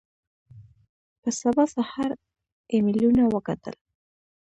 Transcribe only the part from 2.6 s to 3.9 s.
ایمېلونه وکتل.